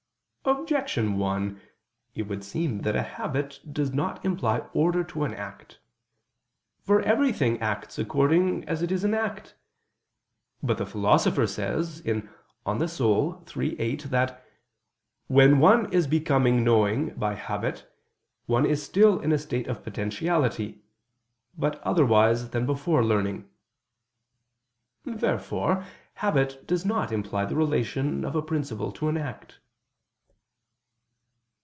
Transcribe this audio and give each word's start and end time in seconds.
Objection 0.43 1.19
1: 1.19 1.61
It 2.15 2.23
would 2.23 2.43
seem 2.43 2.79
that 2.81 2.95
habit 2.95 3.59
does 3.71 3.93
not 3.93 4.25
imply 4.25 4.57
order 4.73 5.03
to 5.03 5.23
an 5.23 5.35
act. 5.35 5.79
For 6.81 6.99
everything 7.03 7.61
acts 7.61 7.99
according 7.99 8.63
as 8.67 8.81
it 8.81 8.91
is 8.91 9.03
in 9.03 9.13
act. 9.13 9.53
But 10.63 10.79
the 10.79 10.85
Philosopher 10.87 11.45
says 11.45 12.01
(De 12.01 12.09
Anima 12.09 12.23
iii, 12.23 13.31
text 13.45 13.55
8), 13.55 14.01
that 14.09 14.43
"when 15.27 15.59
one 15.59 15.93
is 15.93 16.07
become 16.07 16.63
knowing 16.63 17.09
by 17.13 17.35
habit, 17.35 17.87
one 18.47 18.65
is 18.65 18.81
still 18.81 19.19
in 19.19 19.31
a 19.31 19.37
state 19.37 19.67
of 19.67 19.83
potentiality, 19.83 20.81
but 21.55 21.77
otherwise 21.83 22.49
than 22.49 22.65
before 22.65 23.05
learning." 23.05 23.47
Therefore 25.05 25.85
habit 26.15 26.65
does 26.65 26.83
not 26.83 27.11
imply 27.11 27.45
the 27.45 27.55
relation 27.55 28.25
of 28.25 28.35
a 28.35 28.41
principle 28.41 28.91
to 28.93 29.07
an 29.07 29.17
act. 29.17 29.59